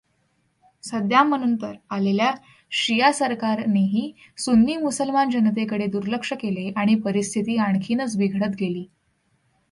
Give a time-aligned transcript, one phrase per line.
[0.83, 2.31] सद्दामनंतर आलेल्या
[2.71, 4.11] शिया सरकारनेही
[4.37, 8.85] सुन्नी मुसलमान जनतेकडे दुर्लक्ष केले, आणि परिस्थिती आणखीनच बिघडत गेली.